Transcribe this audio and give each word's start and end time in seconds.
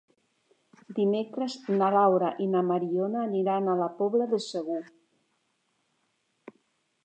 Dimecres 0.99 1.57
na 1.81 1.89
Laura 1.97 2.31
i 2.47 2.49
na 2.55 2.63
Mariona 2.71 3.21
aniran 3.27 3.69
a 3.69 3.77
la 3.83 3.91
Pobla 4.03 4.29
de 4.35 4.43
Segur. 4.49 4.81